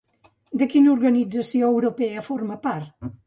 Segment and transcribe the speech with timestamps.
[0.61, 3.15] De quina organització europea forma part?